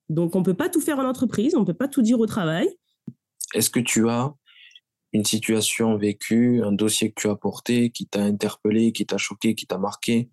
[0.08, 2.20] Donc, on ne peut pas tout faire en entreprise, on ne peut pas tout dire
[2.20, 2.68] au travail.
[3.54, 4.34] Est-ce que tu as
[5.12, 9.54] une situation vécue, un dossier que tu as porté, qui t'a interpellé, qui t'a choqué,
[9.54, 10.30] qui t'a marqué,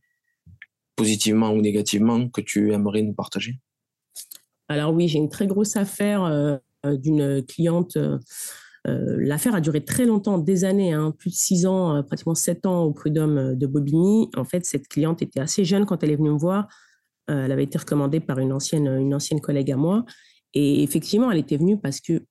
[0.96, 3.60] positivement ou négativement, que tu aimerais nous partager?
[4.70, 7.98] Alors oui, j'ai une très grosse affaire d'une cliente.
[8.86, 12.84] L'affaire a duré très longtemps, des années, hein, plus de six ans, pratiquement sept ans
[12.84, 14.30] au prud'homme de Bobigny.
[14.36, 16.68] En fait, cette cliente était assez jeune quand elle est venue me voir.
[17.28, 20.06] elle avait été recommandée par une ancienne, une ancienne collègue à moi.
[20.54, 22.24] Et effectivement, elle était venue parce que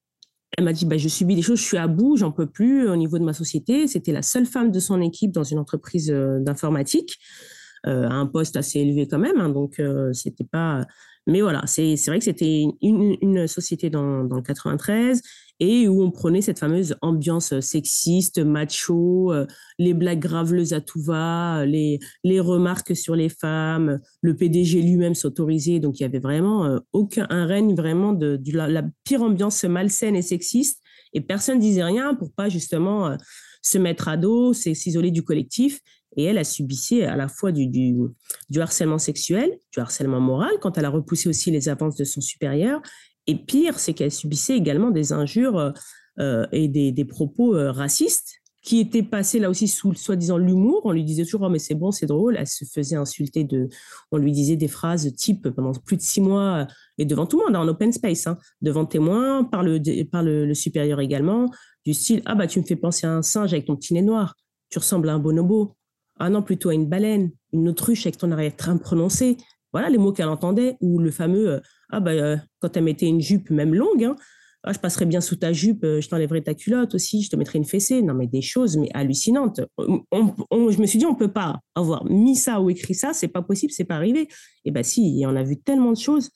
[0.57, 2.89] elle m'a dit bah, Je subis des choses, je suis à bout, j'en peux plus
[2.89, 3.87] au niveau de ma société.
[3.87, 8.27] C'était la seule femme de son équipe dans une entreprise euh, d'informatique, euh, à un
[8.27, 9.41] poste assez élevé quand même.
[9.41, 10.87] Hein, donc, euh, c'était pas.
[11.29, 15.23] Mais voilà, c'est vrai que c'était une, société dans, dans le 93
[15.65, 19.47] et où on prenait cette fameuse ambiance sexiste, macho, euh,
[19.79, 25.15] les blagues graveleuses à tout va, les, les remarques sur les femmes, le PDG lui-même
[25.15, 25.79] s'autorisait.
[25.79, 30.17] Donc il y avait vraiment euh, aucun un règne vraiment de, la, pire ambiance malsaine
[30.17, 33.17] et sexiste et personne disait rien pour pas justement euh,
[33.63, 35.79] se mettre à dos, s'isoler du collectif.
[36.17, 40.79] Et elle a subissé à la fois du, du, harcèlement sexuel, du harcèlement moral, quand
[40.79, 42.83] elle a repoussé aussi les avances de son supérieur,
[43.27, 45.71] et pire, c'est qu'elle subissait également des injures euh,
[46.19, 50.83] euh, et des, propos euh, racistes qui étaient passés là aussi sous soi-disant l'humour.
[50.85, 52.37] On lui disait toujours, oh, mais c'est bon, c'est drôle.
[52.37, 53.69] Elle se faisait insulter de,
[54.13, 56.67] on lui disait des phrases type pendant plus de six mois
[56.99, 60.55] et devant tout le monde, en open space, hein, devant témoins, par le, par le,
[60.55, 61.51] supérieur également,
[61.85, 64.03] du style, ah bah tu me fais penser à un singe avec ton petit nez
[64.03, 64.37] noir.
[64.71, 65.75] Tu ressembles à un bonobo.
[66.25, 69.39] Ah non, plutôt à une baleine, une autruche avec ton arrière-train prononcé.
[69.73, 73.21] Voilà les mots qu'elle entendait, ou le fameux ah bah, euh, quand elle mettait une
[73.21, 74.15] jupe même longue, hein,
[74.63, 77.35] ah, je passerais bien sous ta jupe, euh, je t'enlèverais ta culotte aussi, je te
[77.35, 78.03] mettrais une fessée.
[78.03, 79.63] Non, mais des choses mais hallucinantes.
[79.81, 83.43] je me suis dit, on peut pas avoir mis ça ou écrit ça, c'est pas
[83.43, 84.29] possible, c'est pas arrivé.
[84.65, 86.31] Et bien, bah, si, on a vu tellement de choses.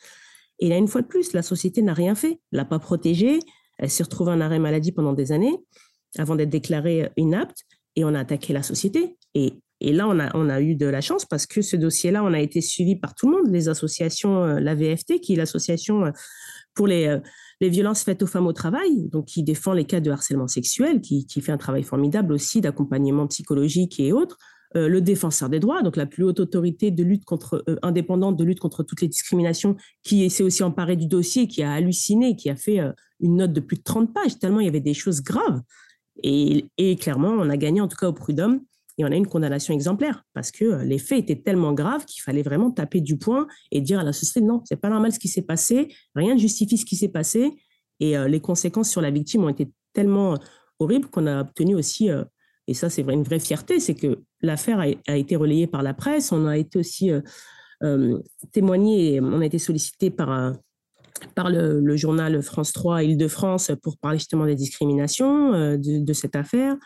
[0.59, 3.39] Et là, une fois de plus, la société n'a rien fait, l'a pas protégée.
[3.79, 5.57] Elle s'est retrouvée en arrêt maladie pendant des années
[6.19, 9.17] avant d'être déclarée inapte et on a attaqué la société.
[9.35, 12.41] Et et là, on a, eu de la chance parce que ce dossier-là, on a
[12.41, 16.11] été suivi par tout le monde, les associations, euh, la VFT, qui est l'association euh,
[16.75, 17.19] pour les, euh,
[17.61, 21.03] les, violences faites aux femmes au travail, donc qui défend les cas de harcèlement sexuel,
[21.03, 24.39] qui, fait un travail formidable aussi d'accompagnement psychologique et autres.
[24.75, 28.61] le défenseur des droits, donc la plus haute autorité de lutte contre, indépendante de lutte
[28.61, 32.57] contre toutes les discriminations, qui s'est aussi emparé du dossier, qui a halluciné, qui a
[32.57, 32.81] fait
[33.21, 35.63] une note de plus de 30 pages, tellement il y avait des choses graves.
[36.23, 38.61] Et clairement, on a gagné, en tout cas au prud'homme,
[38.99, 42.23] et on a une condamnation exemplaire parce que euh, les faits étaient tellement graves qu'il
[42.23, 45.19] fallait vraiment taper du poing et dire à la société non, c'est pas normal ce
[45.19, 47.53] qui s'est passé, rien ne justifie ce qui s'est passé
[48.01, 50.37] et euh, les conséquences sur la victime ont été tellement euh,
[50.79, 52.11] horribles qu'on a obtenu aussi
[52.67, 56.33] et ça c'est une vraie fierté, c'est que l'affaire a, été relayée par la presse,
[56.33, 57.11] on a été aussi
[58.53, 60.53] témoigné, on a été sollicité par
[61.35, 66.77] par le, journal France 3 Île-de-France pour parler justement des discriminations de, cette affaire.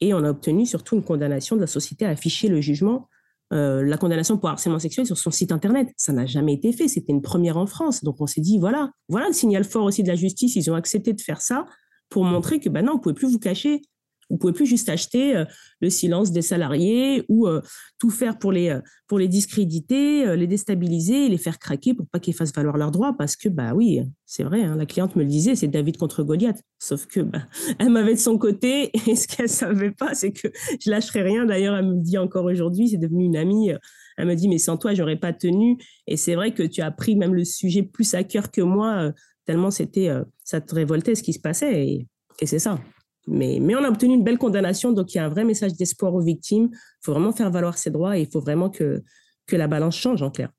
[0.00, 3.08] Et on a obtenu surtout une condamnation de la société à afficher le jugement,
[3.52, 5.88] euh, la condamnation pour harcèlement sexuel sur son site internet.
[5.96, 6.88] Ça n'a jamais été fait.
[6.88, 8.02] C'était une première en France.
[8.02, 10.56] Donc on s'est dit, voilà, voilà le signal fort aussi de la justice.
[10.56, 11.66] Ils ont accepté de faire ça
[12.08, 13.82] pour montrer que, ben non, vous pouvez plus vous cacher.
[14.30, 15.44] Vous pouvez plus juste acheter euh,
[15.80, 17.60] le silence des salariés ou euh,
[17.98, 22.18] tout faire pour les, euh, pour les discréditer, les déstabiliser, les faire craquer pour pas
[22.18, 23.14] qu'ils fassent valoir leurs droits.
[23.16, 26.22] Parce que, bah oui, c'est vrai, hein, la cliente me le disait, c'est David contre
[26.22, 26.60] Goliath.
[26.78, 27.46] Sauf que, bah,
[27.78, 30.48] elle m'avait de son côté et ce qu'elle savait pas, c'est que
[30.80, 31.44] je lâcherai rien.
[31.44, 33.72] D'ailleurs, elle me dit encore aujourd'hui, c'est devenu une amie.
[34.16, 35.76] Elle me dit, mais sans toi, j'aurais pas tenu.
[36.06, 39.12] Et c'est vrai que tu as pris même le sujet plus à cœur que moi,
[39.44, 40.08] tellement c'était,
[40.44, 41.86] ça te révoltait ce qui se passait.
[41.86, 42.06] Et,
[42.40, 42.78] et c'est ça.
[43.26, 46.14] Mais, on a obtenu une belle condamnation, donc il y a un vrai message d'espoir
[46.14, 46.68] aux victimes.
[46.72, 49.02] Il faut vraiment faire valoir ses droits et il faut vraiment que,
[49.46, 50.50] que la balance change en clair.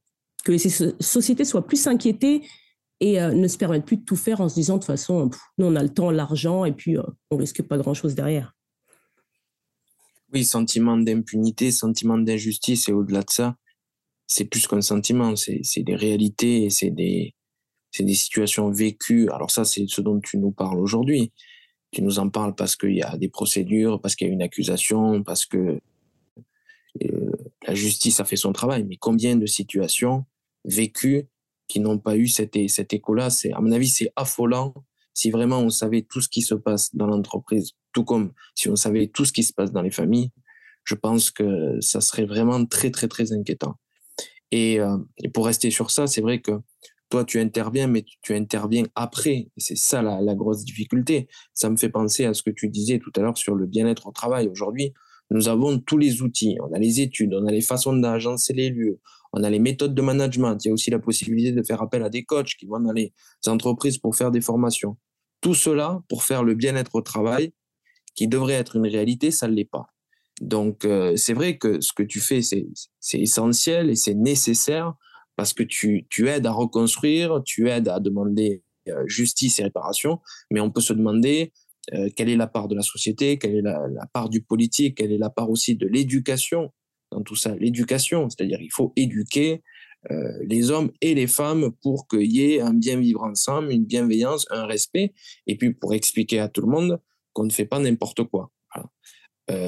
[0.44, 2.42] Que ces sociétés soient plus inquiétées
[3.00, 5.30] et euh, ne se permettent plus de tout faire en se disant de toute façon,
[5.58, 8.56] nous on a le temps, l'argent et puis euh, on risque pas grand-chose derrière.
[10.34, 13.56] Oui, sentiment d'impunité, sentiment d'injustice et au-delà de ça,
[14.28, 17.36] c'est plus qu'un sentiment, c'est des réalités c'est des,
[18.00, 19.30] des situations vécues.
[19.30, 21.32] Alors ça, c'est ce dont tu nous parles aujourd'hui
[21.96, 24.42] tu nous en parles parce qu'il y a des procédures, parce qu'il y a une
[24.42, 25.80] accusation, parce que
[27.04, 27.32] euh,
[27.66, 28.84] la justice a fait son travail.
[28.84, 30.26] Mais combien de situations
[30.66, 31.28] vécues
[31.70, 33.30] qui n'ont pas eu cet, écho-là?
[33.30, 34.74] C'est, À mon avis, c'est affolant
[35.14, 38.76] si vraiment on savait tout ce qui se passe dans l'entreprise, tout comme si on
[38.76, 40.32] savait tout ce qui se passe dans les familles.
[40.84, 43.76] Je pense que ça serait vraiment très, très, très inquiétant.
[44.52, 46.52] Et, euh, et pour rester sur ça, c'est vrai que
[47.10, 49.48] toi, tu interviens, mais tu, interviens après.
[49.58, 51.28] C'est ça la, grosse difficulté.
[51.54, 54.08] Ça me fait penser à ce que tu disais tout à l'heure sur le bien-être
[54.08, 54.48] au travail.
[54.48, 54.94] Aujourd'hui,
[55.30, 56.58] nous avons tous les outils.
[56.62, 59.00] On a les études, on a les façons d'agencer les lieux,
[59.34, 60.58] on a les méthodes de management.
[60.64, 62.92] Il y a aussi la possibilité de faire appel à des coachs qui vont dans
[62.94, 63.14] les
[63.48, 64.98] entreprises pour faire des formations.
[65.42, 67.54] Tout cela pour faire le bien-être au travail,
[68.16, 69.88] qui devrait être une réalité, ça ne l'est pas.
[70.42, 72.68] Donc, euh, c'est vrai que ce que tu fais, c'est
[73.14, 74.96] essentiel et c'est nécessaire
[75.36, 80.20] parce que tu, tu aides à reconstruire, tu aides à demander euh, justice et réparation,
[80.52, 81.52] mais on peut se demander
[81.94, 85.12] euh, quelle est la part de la société, quelle est la, part du politique, quelle
[85.12, 86.72] est la part aussi de l'éducation
[87.12, 87.56] dans tout ça.
[87.56, 89.64] L'éducation, c'est-à-dire il faut éduquer
[90.12, 93.86] euh, les hommes et les femmes pour qu'il y ait un bien vivre ensemble, une
[93.86, 95.14] bienveillance, un respect,
[95.48, 97.00] et puis pour expliquer à tout le monde
[97.34, 98.52] qu'on ne fait pas n'importe quoi.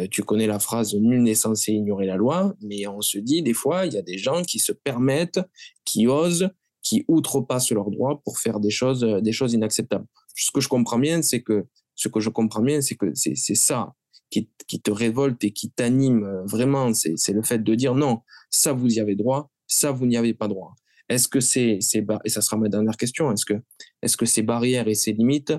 [0.10, 3.54] Tu connais la phrase nul n'est censé ignorer la loi, mais on se dit des
[3.54, 5.40] fois il y a des gens qui se permettent,
[5.86, 6.50] qui osent,
[6.88, 10.06] qui outrepassent leurs droits pour faire des choses, euh, des choses inacceptables.
[10.36, 13.36] Ce que je comprends bien, c'est que ce que je comprends bien, c'est que c'est
[13.36, 13.94] ça
[14.30, 16.94] qui, qui, te révolte et qui t'anime euh, vraiment.
[16.94, 20.34] C'est le fait de dire non, ça vous y avez droit, ça vous n'y avez
[20.34, 20.76] pas droit.
[21.10, 21.80] Est-ce que c'est
[22.24, 23.56] et ça sera ma dernière question, est-ce que
[24.02, 25.54] est-ce que ces barrières et ces limites,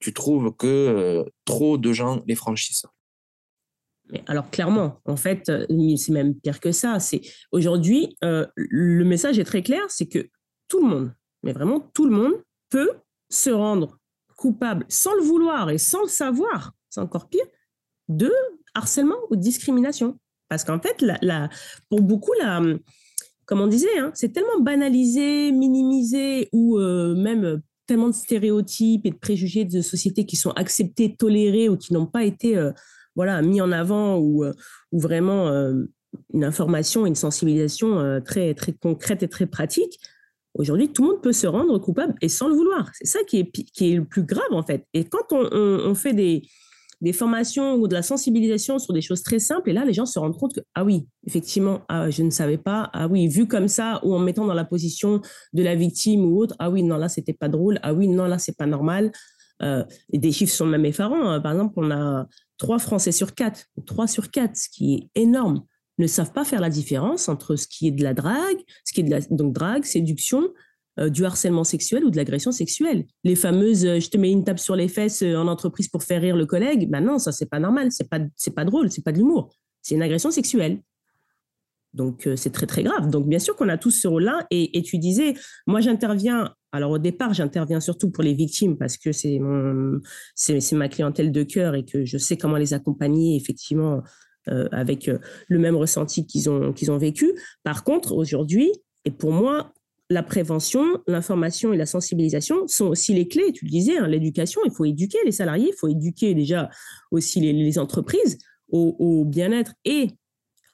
[0.00, 2.86] tu trouves que euh, trop de gens les franchissent?
[4.26, 5.50] Alors clairement, en fait,
[5.96, 7.00] c'est même pire que ça.
[7.00, 10.28] C'est aujourd'hui, le message est très clair, c'est que
[10.68, 12.34] tout le monde, mais vraiment tout le monde,
[12.68, 12.90] peut
[13.30, 13.98] se rendre
[14.36, 17.44] coupable sans le vouloir et sans le savoir, c'est encore pire,
[18.08, 18.32] de
[18.74, 20.18] harcèlement ou de discrimination.
[20.48, 21.02] Parce qu'en fait,
[21.88, 22.32] pour beaucoup,
[23.46, 29.10] comme on disait, hein, c'est tellement banalisé, minimisé ou euh, même tellement de stéréotypes et
[29.10, 32.72] de préjugés de sociétés qui sont acceptés, tolérés ou qui n'ont pas été euh,
[33.14, 34.52] voilà, mis en avant ou, euh,
[34.92, 35.48] ou vraiment
[36.32, 39.98] une information, une sensibilisation très, très concrète et très pratique,
[40.54, 42.90] Aujourd'hui, tout le monde peut se rendre coupable et sans le vouloir.
[42.94, 44.86] C'est ça qui est, qui est le plus grave, en fait.
[44.92, 46.42] Et quand on, fait des,
[47.00, 50.04] des, formations ou de la sensibilisation sur des choses très simples, et là, les gens
[50.04, 53.48] se rendent compte que, ah oui, effectivement, ah, je ne savais pas, ah oui, vu
[53.48, 55.22] comme ça, ou en mettant dans la position
[55.54, 58.26] de la victime ou autre, ah oui, non, là, c'était pas drôle, ah oui, non,
[58.26, 59.10] là, c'est pas normal.
[59.62, 61.30] Euh, et des chiffres sont même effarants.
[61.30, 61.40] Hein.
[61.40, 62.26] Par exemple, on a
[62.62, 65.64] trois Français sur quatre, trois sur quatre, ce qui est énorme
[65.98, 69.00] ne savent pas faire la différence entre ce qui est de la drague, ce qui
[69.00, 70.48] est de la donc drague, séduction,
[71.00, 73.04] euh, du harcèlement sexuel ou de l'agression sexuelle.
[73.24, 76.04] Les fameuses euh, je te mets une tape sur les fesses euh, en entreprise pour
[76.04, 78.92] faire rire le collègue, ben non, ça c'est pas normal, c'est pas c'est pas drôle,
[78.92, 80.80] c'est pas de l'humour, c'est une agression sexuelle.
[81.94, 83.10] Donc c'est très très grave.
[83.10, 85.34] Donc bien sûr qu'on a tous ce rôle-là et, tu disais,
[85.66, 86.54] moi j'interviens.
[86.74, 89.40] Alors au départ j'interviens surtout pour les victimes parce que c'est
[90.34, 94.02] c'est ma clientèle de cœur et que je sais comment les accompagner effectivement
[94.48, 97.32] euh, avec euh, le même ressenti qu'ils ont, qu'ils ont vécu.
[97.62, 98.72] Par contre, aujourd'hui,
[99.04, 99.72] et pour moi,
[100.10, 103.52] la prévention, l'information et la sensibilisation sont aussi les clés.
[103.52, 106.70] Tu le disais, hein, l'éducation, il faut éduquer les salariés, il faut éduquer déjà
[107.12, 110.08] aussi les, entreprises au, bien-être et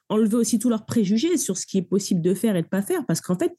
[0.09, 2.81] enlever aussi tous leurs préjugés sur ce qui est possible de faire et de pas
[2.81, 3.05] faire.
[3.05, 3.55] Parce qu'en fait,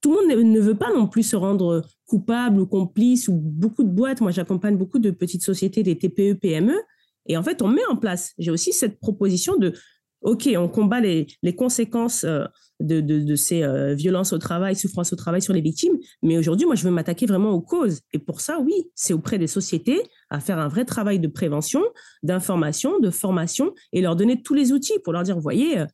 [0.00, 3.84] tout le monde ne veut pas non plus se rendre coupable ou complice ou beaucoup
[3.84, 4.20] de boîtes.
[4.20, 6.74] Moi, j'accompagne beaucoup de petites sociétés, des TPE, PME,
[7.26, 9.72] et en fait, on met en place, j'ai aussi cette proposition de,
[10.22, 12.44] OK, on combat les, conséquences euh,
[12.80, 16.38] de, de, de, ces euh, violences au travail, souffrances au travail sur les victimes, mais
[16.38, 18.00] aujourd'hui, moi, je veux m'attaquer vraiment aux causes.
[18.12, 21.82] Et pour ça, oui, c'est auprès des sociétés à faire un vrai travail de prévention,
[22.22, 25.86] d'information, de formation, et leur donner tous les outils pour leur dire, vous voyez, euh,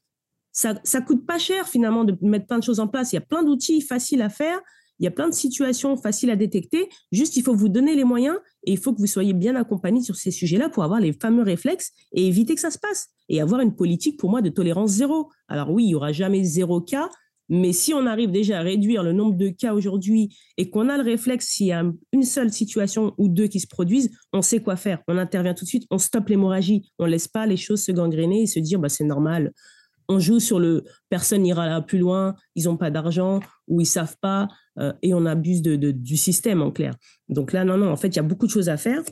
[0.53, 3.13] ça, ça coûte pas cher finalement de mettre plein de choses en place.
[3.13, 4.61] Il y a plein d'outils faciles à faire.
[4.99, 6.89] Il y a plein de situations faciles à détecter.
[7.13, 10.01] Juste, il faut vous donner les moyens et il faut que vous soyez bien accompagné
[10.01, 13.09] sur ces sujets-là pour avoir les fameux réflexes et éviter que ça se passe.
[13.29, 15.31] Et avoir une politique, pour moi, de tolérance zéro.
[15.49, 17.09] Alors oui, il y aura jamais zéro cas,
[17.49, 20.97] mais si on arrive déjà à réduire le nombre de cas aujourd'hui et qu'on a
[20.99, 24.61] le réflexe, s'il y a une seule situation ou deux qui se produisent, on sait
[24.61, 25.01] quoi faire.
[25.09, 26.91] On intervient tout de suite, on stoppe l'hémorragie.
[26.99, 29.53] On laisse pas les choses se gangréner et se dire, bah, c'est normal.
[30.11, 34.17] On joue sur le personne ira plus loin, ils n'ont pas d'argent ou ils savent
[34.21, 34.49] pas.
[34.79, 36.95] Euh, et on abuse du système en clair.
[37.29, 39.03] Donc là, non, non, en fait, il y a beaucoup de choses à faire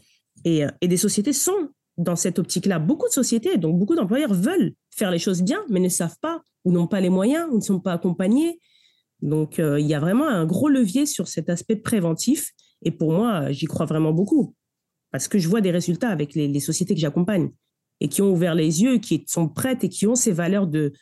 [0.45, 2.79] et, euh, et des sociétés sont dans cette optique-là.
[2.79, 6.43] Beaucoup de sociétés, donc beaucoup d'employeurs veulent faire les choses bien, mais ne savent pas
[6.65, 8.61] ou n'ont pas les moyens ou ne sont pas accompagnés.
[9.23, 12.53] Donc euh, il y a vraiment un gros levier sur cet aspect préventif
[12.83, 14.55] et pour moi, j'y crois vraiment beaucoup
[15.11, 17.51] parce que je vois des résultats avec les sociétés que j'accompagne
[18.01, 20.93] et qui ont ouvert les yeux, qui sont prêtes et qui ont ces valeurs de,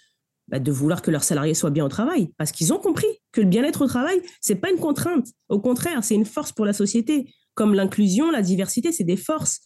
[0.48, 3.40] bah, de vouloir que leurs salariés soient bien au travail, parce qu'ils ont compris que
[3.40, 5.26] le bien-être au travail, c'est pas une contrainte.
[5.48, 7.33] Au contraire, c'est une force pour la société.
[7.54, 9.61] Comme l'inclusion, la diversité, c'est des forces.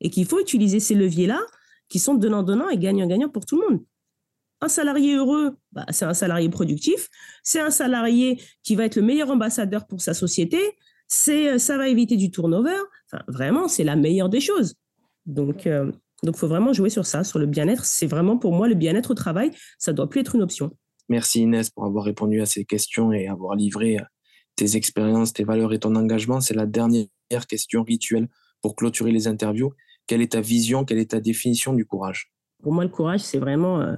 [0.00, 1.40] Et qu'il faut utiliser ces leviers-là,
[1.88, 3.84] qui sont donnant-donnant et gagnant-gagnant pour tout le monde.
[4.60, 7.08] Un salarié heureux, bah, c'est un salarié productif,
[7.42, 10.58] c'est un salarié qui va être le meilleur ambassadeur pour sa société,
[11.06, 12.78] c'est ça va éviter du turnover.
[13.28, 14.74] Vraiment, c'est la meilleure des choses.
[15.26, 15.92] Donc, euh,
[16.24, 17.84] donc, il faut vraiment jouer sur ça, sur le bien-être.
[17.84, 20.70] C'est vraiment pour moi le bien-être au travail, ça doit plus être une option.
[21.08, 24.04] Merci Inès pour avoir répondu à ces questions et avoir livré euh,
[24.56, 26.40] tes expériences, tes valeurs et ton engagement.
[26.40, 27.08] C'est la dernière
[27.46, 28.28] question rituelle
[28.62, 29.72] pour clôturer les interviews.
[30.06, 32.32] Quelle est ta vision, quelle est ta définition du courage?
[32.62, 33.96] Pour moi, le courage, c'est vraiment euh,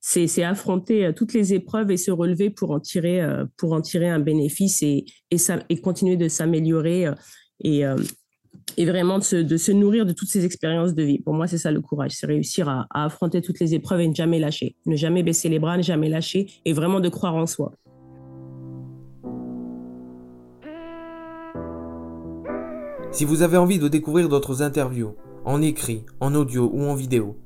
[0.00, 3.20] c'est affronter toutes les épreuves et se relever pour en tirer,
[3.56, 7.10] pour en tirer un bénéfice et, et, ça, et continuer de s'améliorer
[7.62, 7.84] et,
[8.76, 11.18] et vraiment de se, nourrir de toutes ces expériences de vie.
[11.18, 14.08] Pour moi, c'est ça le courage, c'est réussir à, à, affronter toutes les épreuves et
[14.08, 17.34] ne jamais lâcher, ne jamais baisser les bras, ne jamais lâcher et vraiment de croire
[17.34, 17.72] en soi.
[23.10, 27.36] Si vous avez envie de découvrir d'autres interviews, en écrit, en audio ou en vidéo,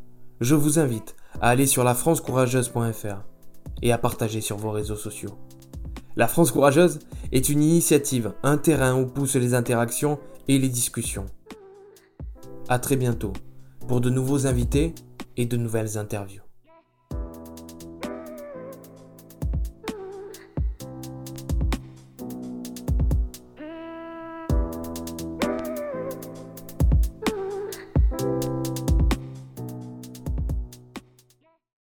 [0.41, 3.23] je vous invite à aller sur lafrancecourageuse.fr
[3.81, 5.39] et à partager sur vos réseaux sociaux.
[6.17, 6.99] La France Courageuse
[7.33, 11.27] est une initiative, un terrain où poussent les interactions et les discussions.
[12.69, 13.33] A très bientôt
[13.89, 14.95] pour de nouveaux invités
[15.37, 16.42] et de nouvelles interviews.